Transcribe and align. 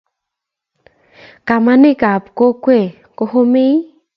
kamanik 1.47 2.01
ab 2.11 2.23
kokwee 2.37 2.87
kohomei 3.17 3.75